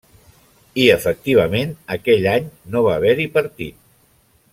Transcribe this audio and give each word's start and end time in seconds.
I 0.85 0.85
efectivament, 0.93 1.75
aquell 1.97 2.25
any 2.33 2.49
no 2.77 2.83
va 2.87 2.95
haver-hi 3.01 3.29
partit. 3.37 3.79